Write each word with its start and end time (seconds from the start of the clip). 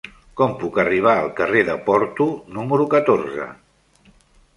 Com 0.39 0.53
puc 0.61 0.77
arribar 0.83 1.11
al 1.17 1.29
carrer 1.39 1.61
de 1.67 1.75
Porto 1.89 2.25
número 2.57 2.87
catorze? 2.95 3.47